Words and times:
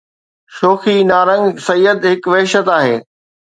شوخي 0.55 0.95
نارنگ 1.11 1.45
سيد 1.67 1.97
هڪ 2.09 2.21
وحشت 2.31 2.65
آهي 2.79 2.95